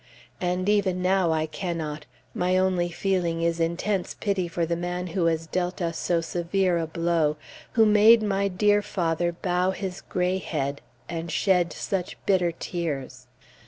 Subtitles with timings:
[0.39, 5.25] But even now I cannot: my only feeling is intense pity for the man who
[5.27, 7.37] has dealt us so severe a blow;
[7.73, 13.27] who made my dear father bow his gray head, and shed such bitter tears.